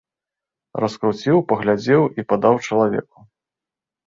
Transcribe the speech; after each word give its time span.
Раскруціў, 0.83 1.37
паглядзеў 1.53 2.03
і 2.19 2.27
падаў 2.35 2.55
чалавеку. 2.67 3.19